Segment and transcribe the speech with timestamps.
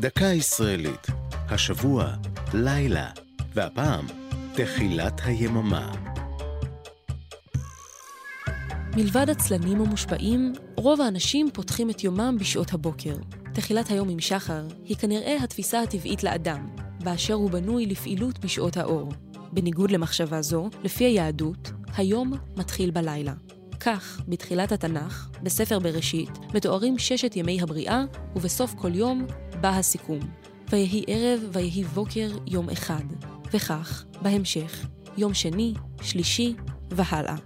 [0.00, 1.06] דקה ישראלית.
[1.48, 2.12] השבוע,
[2.54, 3.10] לילה,
[3.54, 4.06] והפעם,
[4.54, 5.92] תחילת היממה.
[8.96, 13.14] מלבד עצלנים ומושפעים, רוב האנשים פותחים את יומם בשעות הבוקר.
[13.54, 16.68] תחילת היום עם שחר היא כנראה התפיסה הטבעית לאדם,
[17.04, 19.12] באשר הוא בנוי לפעילות בשעות האור.
[19.52, 23.32] בניגוד למחשבה זו, לפי היהדות, היום מתחיל בלילה.
[23.80, 28.04] כך, בתחילת התנ"ך, בספר בראשית, מתוארים ששת ימי הבריאה,
[28.36, 29.26] ובסוף כל יום
[29.60, 30.20] בא הסיכום.
[30.70, 33.04] ויהי ערב ויהי בוקר יום אחד.
[33.52, 34.86] וכך, בהמשך,
[35.16, 36.54] יום שני, שלישי
[36.90, 37.36] והלאה.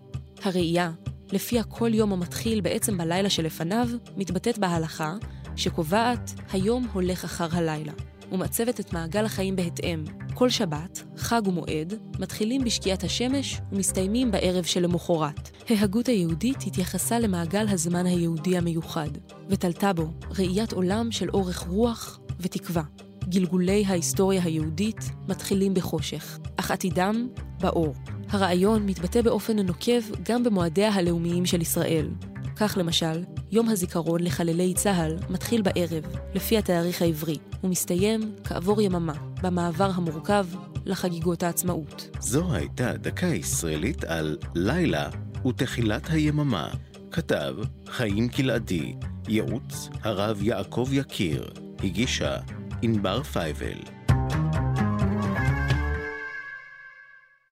[0.42, 0.90] הראייה,
[1.32, 5.14] לפיה כל יום המתחיל בעצם בלילה שלפניו, מתבטאת בהלכה,
[5.56, 7.92] שקובעת היום הולך אחר הלילה,
[8.32, 10.04] ומעצבת את מעגל החיים בהתאם.
[10.34, 15.50] כל שבת, חג ומועד, מתחילים בשקיעת השמש ומסתיימים בערב שלמחרת.
[15.70, 19.08] ההגות היהודית התייחסה למעגל הזמן היהודי המיוחד,
[19.48, 20.06] ותלתה בו
[20.38, 22.82] ראיית עולם של אורך רוח ותקווה.
[23.28, 27.28] גלגולי ההיסטוריה היהודית מתחילים בחושך, אך עתידם
[27.60, 27.94] באור.
[28.28, 32.08] הרעיון מתבטא באופן נוקב גם במועדיה הלאומיים של ישראל.
[32.56, 33.24] כך למשל,
[33.54, 40.46] יום הזיכרון לחללי צה"ל מתחיל בערב, לפי התאריך העברי, ומסתיים כעבור יממה, במעבר המורכב
[40.86, 42.08] לחגיגות העצמאות.
[42.20, 45.08] זו הייתה דקה ישראלית על לילה
[45.46, 46.68] ותחילת היממה.
[47.10, 47.54] כתב
[47.86, 48.94] חיים גלעדי,
[49.28, 51.50] ייעוץ הרב יעקב יקיר,
[51.82, 52.36] הגישה
[52.82, 53.93] ענבר פייבל.